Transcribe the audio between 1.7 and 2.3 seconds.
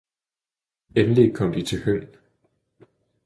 Høng